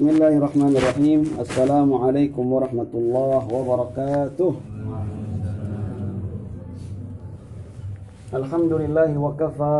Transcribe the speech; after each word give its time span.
بسم 0.00 0.08
الله 0.08 0.32
الرحمن 0.40 0.72
الرحيم 0.76 1.20
السلام 1.44 1.94
عليكم 1.94 2.44
ورحمة 2.52 2.92
الله 2.94 3.42
وبركاته 3.52 4.52
الحمد 8.34 8.72
لله 8.72 9.10
وكفى 9.20 9.78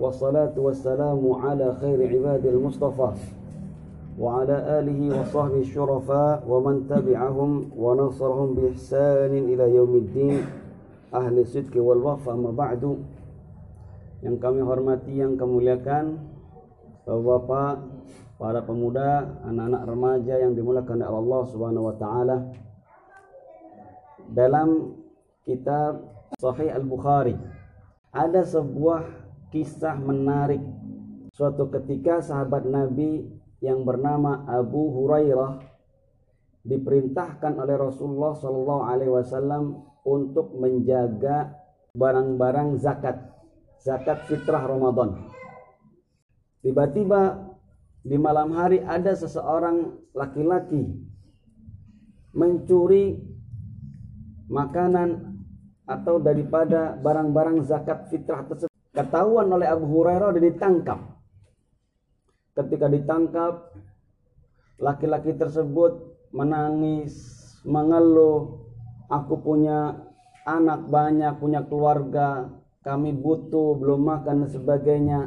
والصلاة 0.00 0.54
والسلام 0.56 1.20
على 1.44 1.66
خير 1.80 1.98
عباد 2.08 2.44
المصطفى 2.46 3.10
وعلى 4.18 4.56
آله 4.80 5.00
وصحبه 5.20 5.60
الشرفاء 5.60 6.36
ومن 6.48 6.88
تبعهم 6.88 7.50
ونصرهم 7.76 8.48
بإحسان 8.54 9.32
إلى 9.52 9.64
يوم 9.76 9.92
الدين 9.94 10.36
أهل 11.14 11.38
الصدق 11.38 11.74
والوفاء 11.76 12.36
ما 12.36 12.50
بعد 12.50 12.96
yang 14.24 14.40
kami 14.40 14.64
hormati 14.64 15.20
yang 15.20 15.36
kami 15.36 15.60
muliakan 15.60 16.32
Bapak-bapak, 17.04 17.84
para 18.39 18.63
pemuda, 18.63 19.35
anak-anak 19.43 19.83
remaja 19.83 20.35
yang 20.39 20.55
dimulakan 20.55 21.03
oleh 21.03 21.11
Allah 21.11 21.41
Subhanahu 21.51 21.91
wa 21.91 21.95
taala. 21.99 22.37
Dalam 24.31 24.95
kitab 25.43 26.07
Sahih 26.39 26.71
Al-Bukhari 26.71 27.35
ada 28.15 28.39
sebuah 28.39 29.03
kisah 29.51 29.99
menarik. 29.99 30.63
Suatu 31.35 31.67
ketika 31.67 32.23
sahabat 32.23 32.63
Nabi 32.63 33.27
yang 33.59 33.83
bernama 33.83 34.47
Abu 34.47 34.87
Hurairah 34.95 35.59
diperintahkan 36.63 37.59
oleh 37.59 37.75
Rasulullah 37.75 38.39
Shallallahu 38.39 38.83
Alaihi 38.87 39.11
Wasallam 39.11 39.83
untuk 40.07 40.55
menjaga 40.55 41.59
barang-barang 41.91 42.79
zakat 42.79 43.19
zakat 43.83 44.27
fitrah 44.31 44.63
Ramadan. 44.63 45.27
Tiba-tiba 46.59 47.48
di 48.03 48.15
malam 48.15 48.55
hari 48.55 48.79
ada 48.79 49.11
seseorang 49.11 49.91
laki-laki 50.15 50.87
mencuri 52.31 53.19
makanan 54.47 55.39
atau 55.89 56.21
daripada 56.21 56.93
barang-barang 57.01 57.65
zakat 57.65 58.07
fitrah 58.13 58.45
tersebut. 58.45 58.69
Ketahuan 58.93 59.49
oleh 59.49 59.69
Abu 59.69 59.89
Hurairah 59.89 60.37
dan 60.37 60.43
ditangkap. 60.45 60.99
Ketika 62.53 62.85
ditangkap 62.89 63.73
laki-laki 64.77 65.33
tersebut 65.37 66.17
menangis 66.31 67.13
mengeluh 67.65 68.69
aku 69.09 69.41
punya 69.41 69.97
anak 70.45 70.87
banyak 70.87 71.35
punya 71.41 71.65
keluarga 71.65 72.47
kami 72.79 73.11
butuh 73.11 73.75
belum 73.75 74.07
makan 74.07 74.47
dan 74.47 74.49
sebagainya. 74.49 75.21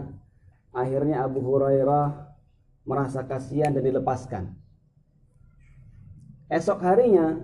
Akhirnya 0.72 1.28
Abu 1.28 1.44
Hurairah 1.44 2.31
merasa 2.82 3.22
kasihan 3.26 3.74
dan 3.74 3.82
dilepaskan 3.82 4.52
esok 6.52 6.84
harinya 6.84 7.40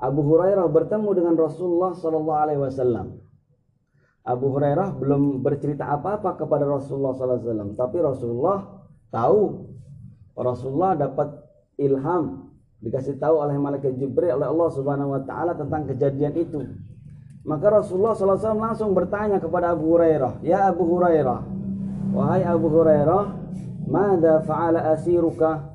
Abu 0.00 0.24
Hurairah 0.24 0.64
bertemu 0.72 1.10
dengan 1.12 1.34
Rasulullah 1.36 1.92
Sallallahu 1.92 2.40
Alaihi 2.40 2.60
Wasallam. 2.64 3.20
Abu 4.24 4.48
Hurairah 4.48 4.96
belum 4.96 5.44
bercerita 5.44 5.92
apa-apa 5.92 6.40
kepada 6.40 6.64
Rasulullah 6.64 7.12
Sallallahu 7.12 7.36
Alaihi 7.36 7.48
Wasallam, 7.52 7.70
tapi 7.76 7.96
Rasulullah 8.00 8.58
tahu. 9.12 9.68
Rasulullah 10.40 10.96
dapat 10.96 11.36
ilham 11.76 12.48
dikasih 12.80 13.20
tahu 13.20 13.44
oleh 13.44 13.60
malaikat 13.60 13.92
Jibril 14.00 14.40
oleh 14.40 14.48
Allah 14.48 14.68
Subhanahu 14.72 15.12
Wa 15.12 15.22
Taala 15.28 15.52
tentang 15.52 15.84
kejadian 15.84 16.32
itu. 16.32 16.64
Maka 17.44 17.68
Rasulullah 17.68 18.16
Sallallahu 18.16 18.40
Alaihi 18.40 18.48
Wasallam 18.48 18.64
langsung 18.64 18.90
bertanya 18.96 19.36
kepada 19.36 19.76
Abu 19.76 19.84
Hurairah, 19.92 20.40
Ya 20.40 20.64
Abu 20.72 20.88
Hurairah, 20.88 21.40
wahai 22.16 22.40
Abu 22.48 22.72
Hurairah, 22.72 23.24
Mada 23.90 24.40
fa'ala 24.46 24.94
asiruka? 24.94 25.66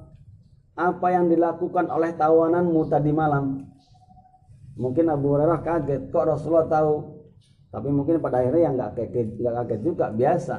Apa 0.76 1.08
yang 1.12 1.28
dilakukan 1.28 1.92
oleh 1.92 2.16
tawananmu 2.16 2.88
tadi 2.88 3.12
malam? 3.12 3.68
Mungkin 4.76 5.08
Abu 5.08 5.36
Hurairah 5.36 5.64
kaget, 5.64 6.12
kok 6.12 6.28
Rasulullah 6.28 6.68
tahu? 6.68 7.16
Tapi 7.72 7.88
mungkin 7.92 8.24
pada 8.24 8.40
akhirnya 8.44 8.72
yang 8.72 8.76
nggak 8.80 8.92
kaget, 8.96 9.28
nggak 9.40 9.54
kaget 9.64 9.80
juga 9.84 10.06
biasa. 10.12 10.56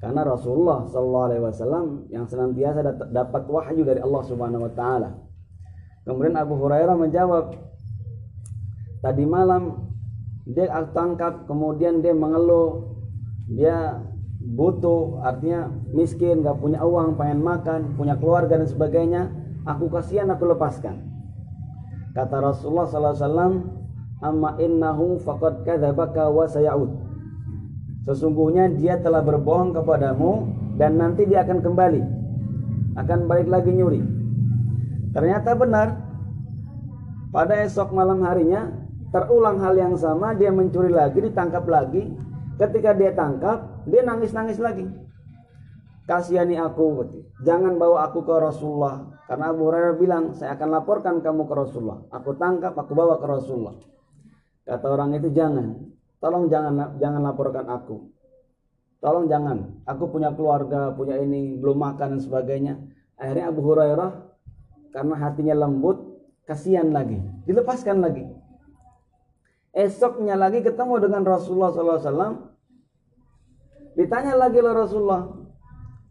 Karena 0.00 0.20
Rasulullah 0.24 0.88
Shallallahu 0.88 1.26
Alaihi 1.30 1.42
Wasallam 1.44 1.86
yang 2.12 2.24
senantiasa 2.28 2.80
dapat 3.12 3.42
wahyu 3.48 3.84
dari 3.84 4.00
Allah 4.00 4.22
Subhanahu 4.24 4.68
Wa 4.68 4.72
Taala. 4.72 5.10
Kemudian 6.02 6.34
Abu 6.36 6.58
Hurairah 6.58 6.96
menjawab, 6.98 7.56
tadi 9.00 9.24
malam 9.24 9.88
dia 10.48 10.66
tangkap, 10.90 11.46
kemudian 11.46 12.02
dia 12.02 12.16
mengeluh, 12.16 12.98
dia 13.46 14.02
butuh, 14.42 15.22
artinya 15.22 15.70
miskin, 15.94 16.42
nggak 16.42 16.58
punya 16.58 16.82
uang, 16.82 17.14
pengen 17.14 17.40
makan, 17.40 17.94
punya 17.94 18.18
keluarga 18.18 18.58
dan 18.58 18.68
sebagainya. 18.68 19.30
Aku 19.62 19.86
kasihan, 19.86 20.26
aku 20.34 20.50
lepaskan. 20.50 20.98
Kata 22.12 22.42
Rasulullah 22.42 22.86
SAW, 22.90 23.82
Amma 24.22 24.54
innahu 24.62 25.18
faqad 25.18 25.66
kadzabaka 25.66 26.30
wa 26.30 26.46
sayaud. 26.46 26.94
Sesungguhnya 28.06 28.70
dia 28.70 28.94
telah 29.02 29.18
berbohong 29.18 29.74
kepadamu 29.74 30.46
dan 30.78 30.94
nanti 30.94 31.26
dia 31.26 31.42
akan 31.42 31.58
kembali. 31.58 32.02
Akan 33.02 33.26
balik 33.26 33.50
lagi 33.50 33.74
nyuri. 33.74 33.98
Ternyata 35.10 35.58
benar. 35.58 35.88
Pada 37.34 37.66
esok 37.66 37.90
malam 37.96 38.22
harinya 38.22 38.70
terulang 39.10 39.58
hal 39.58 39.74
yang 39.74 39.94
sama, 39.98 40.36
dia 40.36 40.54
mencuri 40.54 40.92
lagi, 40.92 41.18
ditangkap 41.18 41.64
lagi. 41.66 42.12
Ketika 42.60 42.94
dia 42.94 43.10
tangkap, 43.16 43.71
dia 43.86 44.02
nangis-nangis 44.06 44.58
lagi. 44.62 44.86
Kasihani 46.02 46.58
aku, 46.58 47.06
jangan 47.46 47.78
bawa 47.78 48.10
aku 48.10 48.26
ke 48.26 48.34
Rasulullah. 48.34 49.06
Karena 49.30 49.54
Abu 49.54 49.70
Hurairah 49.70 49.94
bilang, 49.96 50.24
saya 50.34 50.58
akan 50.58 50.68
laporkan 50.74 51.22
kamu 51.22 51.46
ke 51.46 51.54
Rasulullah. 51.54 52.02
Aku 52.10 52.34
tangkap, 52.34 52.74
aku 52.74 52.92
bawa 52.92 53.22
ke 53.22 53.26
Rasulullah. 53.30 53.78
Kata 54.66 54.86
orang 54.90 55.14
itu 55.14 55.30
jangan, 55.30 55.78
tolong 56.18 56.50
jangan 56.50 56.98
jangan 56.98 57.22
laporkan 57.22 57.66
aku. 57.70 58.12
Tolong 59.02 59.26
jangan, 59.26 59.82
aku 59.82 60.10
punya 60.10 60.30
keluarga, 60.34 60.94
punya 60.94 61.18
ini, 61.18 61.58
belum 61.58 61.74
makan 61.74 62.18
dan 62.18 62.20
sebagainya. 62.22 62.74
Akhirnya 63.18 63.50
Abu 63.50 63.62
Hurairah 63.62 64.10
karena 64.94 65.14
hatinya 65.18 65.54
lembut, 65.66 66.02
kasihan 66.46 66.90
lagi, 66.90 67.18
dilepaskan 67.46 67.98
lagi. 67.98 68.26
Esoknya 69.72 70.36
lagi 70.36 70.60
ketemu 70.60 71.00
dengan 71.00 71.24
Rasulullah 71.24 71.72
SAW. 71.72 72.51
Ditanya 73.92 74.34
lagi 74.36 74.56
oleh 74.56 74.72
Rasulullah, 74.72 75.28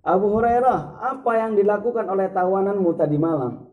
Abu 0.02 0.34
Hurairah, 0.34 1.02
apa 1.02 1.32
yang 1.38 1.58
dilakukan 1.58 2.06
oleh 2.10 2.30
tawananmu 2.30 2.92
tadi 2.98 3.18
malam? 3.18 3.70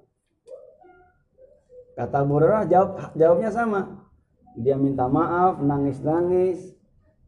Kata 1.96 2.24
Abu 2.24 2.40
Hurairah 2.40 2.64
jawab 2.68 2.90
jawabnya 3.16 3.50
sama. 3.52 3.80
Dia 4.58 4.74
minta 4.74 5.06
maaf, 5.06 5.60
nangis-nangis, 5.60 6.74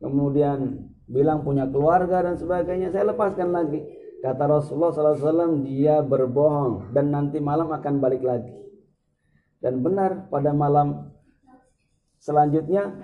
kemudian 0.00 0.90
bilang 1.10 1.42
punya 1.42 1.68
keluarga 1.68 2.22
dan 2.24 2.38
sebagainya. 2.38 2.90
Saya 2.94 3.12
lepaskan 3.12 3.50
lagi. 3.50 3.82
Kata 4.20 4.44
Rasulullah 4.44 4.92
SAW, 4.92 5.64
dia 5.64 6.04
berbohong 6.04 6.92
dan 6.92 7.08
nanti 7.08 7.40
malam 7.40 7.72
akan 7.72 8.04
balik 8.04 8.20
lagi. 8.20 8.52
Dan 9.60 9.80
benar 9.84 10.28
pada 10.28 10.52
malam 10.52 11.12
selanjutnya 12.20 12.96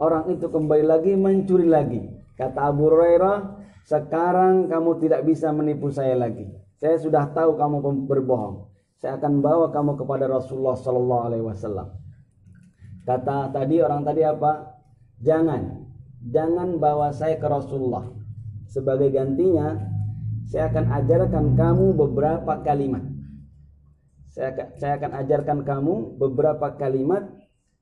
orang 0.00 0.36
itu 0.36 0.48
kembali 0.48 0.84
lagi 0.84 1.12
mencuri 1.16 1.68
lagi. 1.68 2.23
Kata 2.34 2.74
Abu 2.74 2.90
Hurairah, 2.90 3.62
sekarang 3.86 4.66
kamu 4.66 4.90
tidak 4.98 5.22
bisa 5.22 5.54
menipu 5.54 5.92
saya 5.94 6.18
lagi. 6.18 6.50
Saya 6.80 6.98
sudah 6.98 7.30
tahu 7.30 7.54
kamu 7.54 8.08
berbohong. 8.10 8.66
Saya 8.98 9.20
akan 9.20 9.44
bawa 9.44 9.70
kamu 9.70 10.00
kepada 10.00 10.26
Rasulullah 10.26 10.74
Sallallahu 10.74 11.22
Alaihi 11.28 11.44
Wasallam. 11.44 11.92
Kata 13.04 13.52
tadi 13.52 13.84
orang 13.84 14.02
tadi 14.02 14.24
apa? 14.24 14.80
Jangan, 15.20 15.84
jangan 16.24 16.80
bawa 16.80 17.12
saya 17.12 17.36
ke 17.36 17.46
Rasulullah. 17.46 18.08
Sebagai 18.64 19.12
gantinya, 19.12 19.76
saya 20.48 20.72
akan 20.72 20.84
ajarkan 21.04 21.44
kamu 21.54 21.86
beberapa 21.94 22.64
kalimat. 22.64 23.04
Saya, 24.32 24.74
saya 24.80 24.98
akan 24.98 25.12
ajarkan 25.22 25.58
kamu 25.62 26.18
beberapa 26.18 26.74
kalimat 26.74 27.28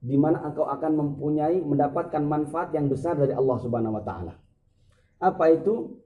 di 0.02 0.18
mana 0.18 0.42
engkau 0.42 0.66
akan 0.66 0.92
mempunyai 0.98 1.62
mendapatkan 1.62 2.20
manfaat 2.26 2.74
yang 2.74 2.90
besar 2.90 3.14
dari 3.14 3.30
Allah 3.30 3.56
Subhanahu 3.62 4.02
wa 4.02 4.04
taala. 4.04 4.41
Apa 5.22 5.54
itu? 5.54 6.02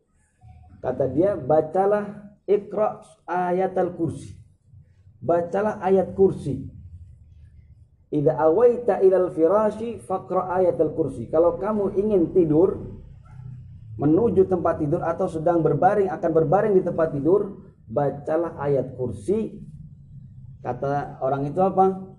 Kata 0.84 1.08
dia, 1.08 1.34
bacalah 1.40 2.36
Iqra 2.44 3.02
ayat 3.26 3.74
al-kursi. 3.74 4.36
Bacalah 5.18 5.82
ayat 5.82 6.14
kursi. 6.14 6.68
Idza 8.06 8.38
awaita 8.38 9.02
ilal 9.02 9.34
firashi 9.34 9.98
faqra 9.98 10.46
ayat 10.54 10.78
al-kursi. 10.78 11.26
Kalau 11.26 11.58
kamu 11.58 11.98
ingin 11.98 12.30
tidur 12.30 13.02
menuju 13.98 14.46
tempat 14.46 14.78
tidur 14.78 15.02
atau 15.02 15.26
sedang 15.26 15.58
berbaring 15.64 16.06
akan 16.06 16.30
berbaring 16.30 16.78
di 16.78 16.86
tempat 16.86 17.10
tidur, 17.16 17.66
bacalah 17.90 18.54
ayat 18.62 18.94
kursi. 18.94 19.58
Kata 20.62 21.18
orang 21.18 21.50
itu 21.50 21.58
apa? 21.58 22.14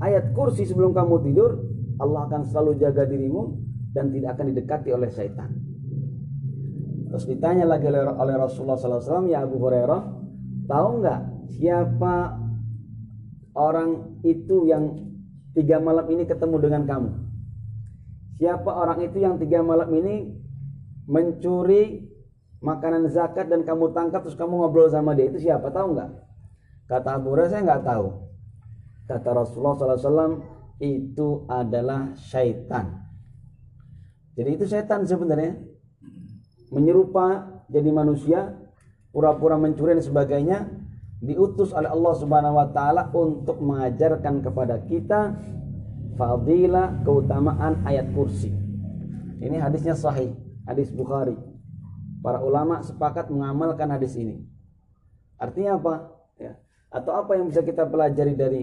ayat 0.03 0.35
kursi 0.35 0.67
sebelum 0.67 0.91
kamu 0.91 1.23
tidur, 1.23 1.55
Allah 2.03 2.27
akan 2.27 2.43
selalu 2.51 2.83
jaga 2.83 3.07
dirimu 3.07 3.55
dan 3.95 4.11
tidak 4.11 4.35
akan 4.35 4.51
didekati 4.51 4.91
oleh 4.91 5.07
syaitan. 5.07 5.58
Terus 7.09 7.25
ditanya 7.25 7.65
lagi 7.65 7.89
oleh 7.89 8.35
Rasulullah 8.37 8.77
SAW, 8.77 9.25
ya 9.25 9.41
Abu 9.41 9.57
Hurairah, 9.57 10.01
tahu 10.69 10.87
nggak 11.01 11.21
siapa 11.57 12.37
orang 13.57 14.21
itu 14.21 14.69
yang 14.69 14.93
tiga 15.57 15.81
malam 15.81 16.05
ini 16.13 16.29
ketemu 16.29 16.55
dengan 16.61 16.85
kamu? 16.85 17.09
Siapa 18.37 18.69
orang 18.71 19.01
itu 19.03 19.17
yang 19.19 19.41
tiga 19.41 19.65
malam 19.65 19.89
ini 19.91 20.37
mencuri 21.09 22.05
makanan 22.61 23.09
zakat 23.09 23.49
dan 23.49 23.65
kamu 23.65 23.89
tangkap 23.91 24.21
terus 24.21 24.37
kamu 24.37 24.61
ngobrol 24.61 24.87
sama 24.87 25.17
dia 25.17 25.27
itu 25.33 25.41
siapa? 25.41 25.73
Tahu 25.73 25.97
nggak? 25.97 26.11
Kata 26.87 27.17
Abu 27.17 27.33
Hurairah 27.33 27.49
saya 27.49 27.61
nggak 27.65 27.83
tahu. 27.83 28.07
Kata 29.09 29.29
Rasulullah 29.33 29.73
SAW 29.97 30.45
itu 30.77 31.49
adalah 31.49 32.13
syaitan. 32.13 33.09
Jadi 34.37 34.49
itu 34.55 34.69
syaitan 34.69 35.01
sebenarnya 35.03 35.57
menyerupa 36.69 37.59
jadi 37.69 37.89
manusia, 37.93 38.57
pura-pura 39.13 39.57
mencuri 39.57 39.97
dan 39.97 40.05
sebagainya, 40.05 40.57
diutus 41.21 41.75
oleh 41.75 41.89
Allah 41.91 42.13
Subhanahu 42.17 42.55
wa 42.57 42.67
taala 42.71 43.09
untuk 43.11 43.59
mengajarkan 43.61 44.41
kepada 44.45 44.81
kita 44.85 45.35
fadilah 46.15 47.01
keutamaan 47.03 47.83
ayat 47.85 48.09
kursi. 48.15 48.53
Ini 49.39 49.57
hadisnya 49.59 49.95
sahih, 49.95 50.35
hadis 50.65 50.91
Bukhari. 50.91 51.35
Para 52.19 52.43
ulama 52.43 52.83
sepakat 52.83 53.31
mengamalkan 53.31 53.87
hadis 53.91 54.15
ini. 54.19 54.43
Artinya 55.39 55.79
apa? 55.79 55.93
Ya 56.35 56.59
atau 56.89 57.13
apa 57.21 57.37
yang 57.37 57.53
bisa 57.53 57.61
kita 57.61 57.85
pelajari 57.85 58.33
dari 58.33 58.61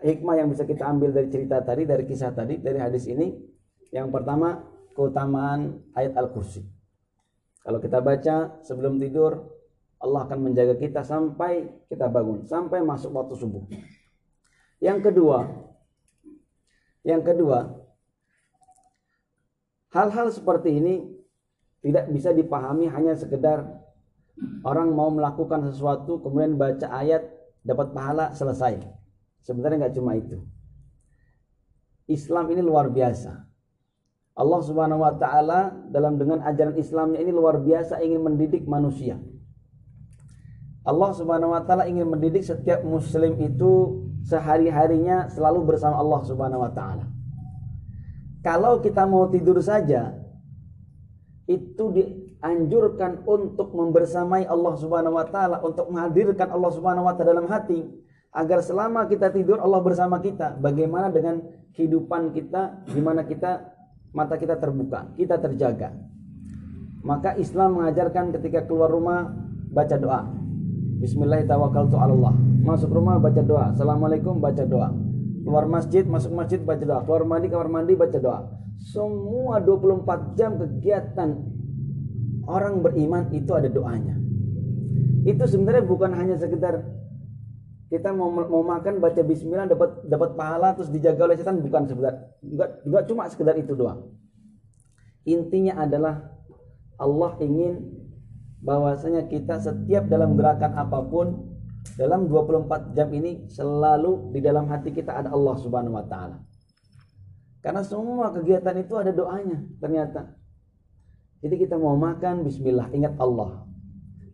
hikmah 0.00 0.40
yang 0.40 0.48
bisa 0.48 0.64
kita 0.64 0.88
ambil 0.88 1.12
dari 1.12 1.28
cerita 1.28 1.60
tadi 1.60 1.84
dari 1.84 2.04
kisah 2.08 2.32
tadi 2.32 2.56
dari 2.56 2.80
hadis 2.80 3.04
ini 3.04 3.36
yang 3.92 4.08
pertama 4.08 4.64
keutamaan 4.96 5.84
ayat 5.92 6.16
al-kursi 6.16 6.64
kalau 7.68 7.78
kita 7.84 8.00
baca 8.00 8.64
sebelum 8.64 8.96
tidur 8.96 9.44
Allah 10.00 10.24
akan 10.24 10.48
menjaga 10.48 10.80
kita 10.80 11.04
sampai 11.04 11.68
kita 11.92 12.08
bangun 12.08 12.48
sampai 12.48 12.80
masuk 12.80 13.12
waktu 13.12 13.36
subuh 13.36 13.68
yang 14.80 15.04
kedua 15.04 15.44
yang 17.04 17.20
kedua 17.20 17.76
hal-hal 19.92 20.32
seperti 20.32 20.80
ini 20.80 20.94
tidak 21.84 22.08
bisa 22.08 22.32
dipahami 22.32 22.88
hanya 22.88 23.12
sekedar 23.12 23.84
orang 24.64 24.96
mau 24.96 25.12
melakukan 25.12 25.68
sesuatu 25.68 26.24
kemudian 26.24 26.56
baca 26.56 26.88
ayat 26.88 27.38
dapat 27.68 27.92
pahala 27.92 28.32
selesai. 28.32 28.80
Sebenarnya 29.44 29.86
nggak 29.86 29.96
cuma 30.00 30.16
itu. 30.16 30.40
Islam 32.08 32.48
ini 32.48 32.64
luar 32.64 32.88
biasa. 32.88 33.44
Allah 34.38 34.60
Subhanahu 34.62 35.02
wa 35.02 35.18
taala 35.18 35.74
dalam 35.90 36.14
dengan 36.14 36.38
ajaran 36.46 36.78
Islamnya 36.78 37.18
ini 37.18 37.34
luar 37.34 37.58
biasa 37.58 37.98
ingin 37.98 38.22
mendidik 38.22 38.70
manusia. 38.70 39.18
Allah 40.86 41.10
Subhanahu 41.10 41.58
wa 41.58 41.62
taala 41.66 41.90
ingin 41.90 42.06
mendidik 42.06 42.46
setiap 42.46 42.86
muslim 42.86 43.34
itu 43.42 44.06
sehari-harinya 44.22 45.26
selalu 45.26 45.74
bersama 45.74 45.98
Allah 45.98 46.22
Subhanahu 46.22 46.62
wa 46.62 46.70
taala. 46.70 47.10
Kalau 48.46 48.78
kita 48.78 49.02
mau 49.10 49.26
tidur 49.26 49.58
saja 49.58 50.14
itu 51.50 51.84
dianjurkan 51.90 53.26
untuk 53.26 53.74
membersamai 53.74 54.46
Allah 54.46 54.74
Subhanahu 54.78 55.18
wa 55.18 55.26
taala, 55.26 55.58
untuk 55.66 55.90
menghadirkan 55.90 56.54
Allah 56.54 56.70
Subhanahu 56.70 57.10
wa 57.10 57.14
taala 57.18 57.34
dalam 57.34 57.50
hati 57.50 57.82
agar 58.30 58.62
selama 58.62 59.10
kita 59.10 59.34
tidur 59.34 59.58
Allah 59.58 59.82
bersama 59.82 60.22
kita. 60.22 60.54
Bagaimana 60.62 61.10
dengan 61.10 61.42
kehidupan 61.74 62.30
kita 62.30 62.86
di 62.86 63.02
mana 63.02 63.26
kita 63.26 63.77
mata 64.12 64.34
kita 64.36 64.56
terbuka, 64.56 65.12
kita 65.14 65.40
terjaga. 65.40 65.94
Maka 67.02 67.38
Islam 67.38 67.80
mengajarkan 67.80 68.34
ketika 68.36 68.66
keluar 68.66 68.90
rumah 68.90 69.32
baca 69.72 69.96
doa. 69.96 70.26
Bismillahirrahmanirrahim. 70.98 72.66
Masuk 72.66 72.90
rumah 72.90 73.22
baca 73.22 73.38
doa. 73.40 73.70
Assalamualaikum 73.70 74.42
baca 74.42 74.66
doa. 74.66 74.90
Keluar 75.46 75.64
masjid, 75.70 76.02
masuk 76.02 76.34
masjid 76.34 76.58
baca 76.58 76.82
doa. 76.82 77.00
Keluar 77.06 77.22
mandi, 77.22 77.46
kamar 77.48 77.70
mandi 77.70 77.94
baca 77.94 78.18
doa 78.18 78.58
semua 78.78 79.58
24 79.58 80.38
jam 80.38 80.54
kegiatan 80.54 81.30
orang 82.46 82.80
beriman 82.80 83.26
itu 83.34 83.50
ada 83.52 83.66
doanya. 83.66 84.14
Itu 85.26 85.44
sebenarnya 85.44 85.84
bukan 85.84 86.14
hanya 86.14 86.38
sekedar 86.38 86.86
kita 87.88 88.12
mau 88.12 88.28
mau 88.28 88.60
makan 88.60 89.00
baca 89.00 89.24
bismillah 89.24 89.64
dapat 89.64 90.04
dapat 90.04 90.36
pahala 90.36 90.76
terus 90.76 90.92
dijaga 90.92 91.24
oleh 91.24 91.36
setan 91.40 91.64
bukan 91.64 91.88
sekedar 91.88 92.36
enggak, 92.44 92.84
enggak 92.84 93.02
cuma 93.08 93.24
sekedar 93.32 93.56
itu 93.56 93.72
doang. 93.72 94.12
Intinya 95.24 95.80
adalah 95.80 96.36
Allah 97.00 97.32
ingin 97.40 97.80
bahwasanya 98.60 99.24
kita 99.32 99.56
setiap 99.56 100.04
dalam 100.04 100.36
gerakan 100.36 100.76
apa 100.76 101.00
pun 101.08 101.56
dalam 101.96 102.28
24 102.28 102.92
jam 102.92 103.08
ini 103.14 103.48
selalu 103.48 104.36
di 104.36 104.44
dalam 104.44 104.68
hati 104.68 104.92
kita 104.92 105.24
ada 105.24 105.32
Allah 105.32 105.56
Subhanahu 105.56 105.96
wa 105.96 106.04
taala. 106.04 106.44
Karena 107.64 107.82
semua 107.82 108.30
kegiatan 108.36 108.76
itu 108.78 108.94
ada 109.00 109.10
doanya 109.16 109.64
ternyata. 109.80 110.36
Jadi 111.38 111.54
kita 111.56 111.78
mau 111.78 111.94
makan 111.94 112.42
bismillah 112.44 112.90
ingat 112.92 113.14
Allah. 113.16 113.64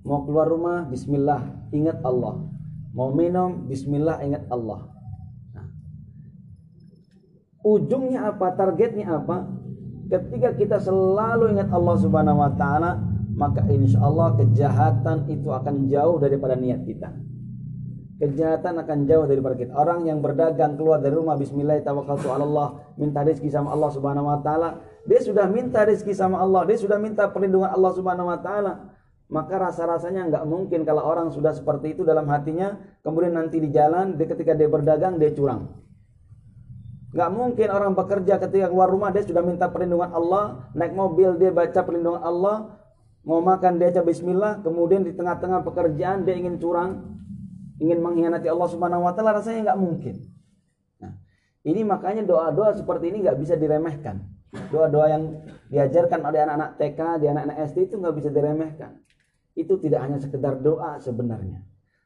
Mau 0.04 0.24
keluar 0.24 0.48
rumah 0.48 0.88
bismillah 0.88 1.68
ingat 1.72 2.00
Allah. 2.02 2.53
Mau 2.94 3.10
minum 3.10 3.66
bismillah 3.66 4.22
ingat 4.22 4.46
Allah. 4.48 4.86
Nah, 5.52 5.66
ujungnya 7.66 8.30
apa? 8.30 8.54
Targetnya 8.54 9.18
apa? 9.18 9.50
Ketika 10.06 10.54
kita 10.54 10.78
selalu 10.78 11.58
ingat 11.58 11.74
Allah 11.74 11.96
Subhanahu 11.98 12.38
wa 12.38 12.54
taala, 12.54 13.02
maka 13.34 13.66
insya 13.66 13.98
Allah 13.98 14.38
kejahatan 14.38 15.26
itu 15.26 15.50
akan 15.50 15.90
jauh 15.90 16.22
daripada 16.22 16.54
niat 16.54 16.86
kita 16.86 17.10
kejahatan 18.18 18.78
akan 18.78 18.98
jauh 19.10 19.26
daripada 19.26 19.54
kita. 19.58 19.72
Orang 19.74 20.06
yang 20.06 20.22
berdagang 20.22 20.78
keluar 20.78 21.02
dari 21.02 21.14
rumah 21.18 21.34
bismillah 21.34 21.82
tawakkaltu 21.82 22.30
Allah, 22.30 22.94
minta 22.94 23.26
rezeki 23.26 23.50
sama 23.50 23.74
Allah 23.74 23.90
Subhanahu 23.90 24.30
wa 24.30 24.38
taala, 24.40 24.80
dia 25.04 25.20
sudah 25.20 25.50
minta 25.50 25.82
rezeki 25.82 26.14
sama 26.14 26.38
Allah, 26.38 26.62
dia 26.64 26.78
sudah 26.78 26.96
minta 26.96 27.26
perlindungan 27.26 27.74
Allah 27.74 27.92
Subhanahu 27.92 28.30
wa 28.30 28.38
taala. 28.38 28.93
Maka 29.32 29.56
rasa-rasanya 29.56 30.28
nggak 30.28 30.44
mungkin 30.44 30.84
kalau 30.84 31.00
orang 31.00 31.32
sudah 31.32 31.56
seperti 31.56 31.96
itu 31.96 32.04
dalam 32.04 32.28
hatinya, 32.28 32.76
kemudian 33.00 33.32
nanti 33.32 33.56
di 33.56 33.72
jalan, 33.72 34.20
dia 34.20 34.28
ketika 34.28 34.52
dia 34.52 34.68
berdagang 34.68 35.16
dia 35.16 35.32
curang. 35.32 35.84
Nggak 37.14 37.30
mungkin 37.30 37.68
orang 37.70 37.92
bekerja 37.94 38.36
ketika 38.42 38.68
keluar 38.68 38.90
rumah 38.90 39.14
dia 39.14 39.22
sudah 39.24 39.40
minta 39.40 39.70
perlindungan 39.70 40.10
Allah, 40.12 40.68
naik 40.74 40.92
mobil 40.92 41.38
dia 41.40 41.54
baca 41.54 41.80
perlindungan 41.86 42.20
Allah, 42.20 42.74
mau 43.24 43.40
makan 43.40 43.80
dia 43.80 43.94
baca 43.94 44.02
bismillah, 44.04 44.60
kemudian 44.60 45.06
di 45.06 45.16
tengah-tengah 45.16 45.64
pekerjaan 45.64 46.28
dia 46.28 46.36
ingin 46.36 46.60
curang, 46.60 47.16
ingin 47.80 48.04
mengkhianati 48.04 48.50
Allah 48.50 48.68
Subhanahu 48.68 49.08
wa 49.08 49.12
taala 49.16 49.40
rasanya 49.40 49.72
nggak 49.72 49.80
mungkin. 49.80 50.14
Nah, 51.00 51.16
ini 51.64 51.80
makanya 51.86 52.26
doa-doa 52.28 52.76
seperti 52.76 53.08
ini 53.08 53.24
nggak 53.24 53.38
bisa 53.40 53.54
diremehkan. 53.56 54.20
Doa-doa 54.68 55.06
yang 55.08 55.22
diajarkan 55.72 56.20
oleh 56.22 56.44
anak-anak 56.44 56.70
TK, 56.82 56.98
di 57.22 57.26
anak-anak 57.30 57.56
SD 57.72 57.78
itu 57.88 57.94
nggak 57.98 58.14
bisa 58.20 58.28
diremehkan. 58.28 59.00
Itu 59.54 59.78
tidak 59.78 60.02
hanya 60.02 60.18
sekedar 60.18 60.58
doa 60.58 60.98
sebenarnya. 60.98 61.62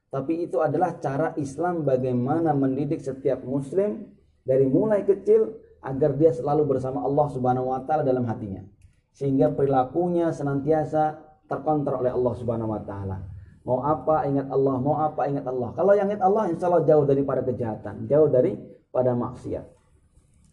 Tapi 0.09 0.49
itu 0.49 0.61
adalah 0.61 0.97
cara 1.01 1.37
Islam 1.37 1.85
bagaimana 1.85 2.57
mendidik 2.57 3.01
setiap 3.01 3.45
muslim 3.45 4.09
dari 4.41 4.65
mulai 4.65 5.05
kecil 5.05 5.53
agar 5.85 6.17
dia 6.17 6.33
selalu 6.33 6.65
bersama 6.77 7.05
Allah 7.05 7.29
Subhanahu 7.29 7.69
wa 7.69 7.81
taala 7.85 8.05
dalam 8.05 8.25
hatinya. 8.25 8.65
Sehingga 9.13 9.53
perilakunya 9.53 10.33
senantiasa 10.33 11.21
terkontrol 11.45 12.05
oleh 12.05 12.13
Allah 12.13 12.35
Subhanahu 12.41 12.73
wa 12.73 12.83
taala. 12.85 13.21
Mau 13.69 13.85
apa 13.85 14.25
ingat 14.25 14.49
Allah, 14.49 14.77
mau 14.81 14.97
apa 14.97 15.29
ingat 15.29 15.45
Allah. 15.45 15.77
Kalau 15.77 15.93
yang 15.93 16.09
ingat 16.09 16.25
Allah 16.25 16.49
insya 16.49 16.73
Allah 16.73 16.89
jauh 16.89 17.05
daripada 17.05 17.45
kejahatan, 17.45 18.09
jauh 18.09 18.33
daripada 18.33 19.13
maksiat. 19.13 19.65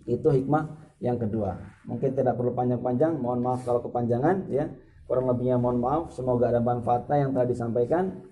Itu 0.03 0.35
hikmah 0.35 0.75
yang 0.99 1.15
kedua. 1.15 1.55
Mungkin 1.87 2.11
tidak 2.11 2.35
perlu 2.35 2.51
panjang-panjang, 2.51 3.15
mohon 3.15 3.39
maaf 3.39 3.63
kalau 3.63 3.79
kepanjangan 3.79 4.51
ya. 4.51 4.67
Kurang 5.05 5.29
lebihnya 5.29 5.61
mohon 5.61 5.77
maaf, 5.81 6.09
semoga 6.17 6.49
ada 6.49 6.61
manfaatnya 6.61 7.25
yang 7.25 7.31
telah 7.37 7.45
disampaikan. 7.45 8.25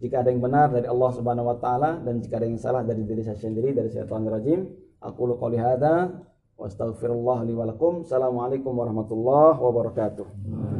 Jika 0.00 0.24
ada 0.24 0.32
yang 0.32 0.40
benar 0.40 0.72
dari 0.72 0.88
Allah 0.88 1.10
Subhanahu 1.12 1.48
wa 1.52 1.56
taala 1.60 2.00
dan 2.00 2.24
jika 2.24 2.40
ada 2.40 2.48
yang 2.48 2.60
salah 2.60 2.84
dari 2.84 3.04
diri 3.04 3.20
saya 3.20 3.36
sendiri 3.36 3.76
dari 3.76 3.92
syaitan 3.92 4.24
rajim, 4.24 4.64
aku 5.00 5.36
qouli 5.36 5.60
hadza 5.60 6.24
wa 6.56 6.64
astaghfirullah 6.64 7.44
li 7.44 7.52
wa 7.56 7.68
lakum. 7.68 8.04
Assalamualaikum 8.04 8.72
warahmatullahi 8.76 9.60
wabarakatuh. 9.60 10.79